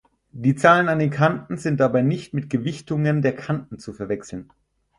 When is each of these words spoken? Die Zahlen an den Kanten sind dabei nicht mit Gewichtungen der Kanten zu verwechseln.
Die 0.31 0.55
Zahlen 0.55 0.89
an 0.89 0.97
den 0.97 1.11
Kanten 1.11 1.57
sind 1.57 1.79
dabei 1.79 2.01
nicht 2.01 2.33
mit 2.33 2.49
Gewichtungen 2.49 3.21
der 3.21 3.35
Kanten 3.35 3.77
zu 3.77 3.93
verwechseln. 3.93 4.49